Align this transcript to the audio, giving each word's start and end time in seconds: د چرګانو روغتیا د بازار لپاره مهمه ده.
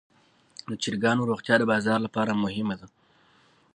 د 0.69 0.71
چرګانو 0.83 1.27
روغتیا 1.31 1.55
د 1.59 1.63
بازار 1.71 1.99
لپاره 2.05 2.39
مهمه 2.43 2.75
ده. 2.79 2.87